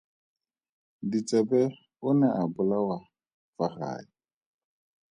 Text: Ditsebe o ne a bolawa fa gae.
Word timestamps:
Ditsebe 1.11 1.61
o 2.07 2.09
ne 2.19 2.27
a 2.41 2.43
bolawa 2.53 2.97
fa 3.55 3.65
gae. 3.75 4.05